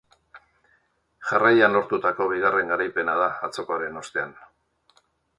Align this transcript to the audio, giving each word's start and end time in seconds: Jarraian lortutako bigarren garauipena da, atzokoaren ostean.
Jarraian 1.31 1.75
lortutako 1.77 2.25
bigarren 2.31 2.73
garauipena 2.73 3.15
da, 3.19 3.27
atzokoaren 3.49 3.99
ostean. 4.01 4.33